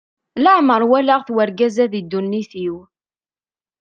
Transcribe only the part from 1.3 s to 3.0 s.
urgaz-a di ddunit-iw.